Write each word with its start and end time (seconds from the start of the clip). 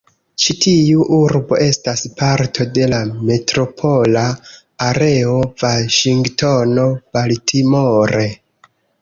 Ĉi-tiu 0.43 1.03
urbo 1.17 1.59
estas 1.65 2.01
parto 2.21 2.67
de 2.77 2.87
la 2.93 3.01
"Metropola 3.27 4.25
Areo 4.87 5.37
Vaŝingtono-Baltimore". 5.63 8.27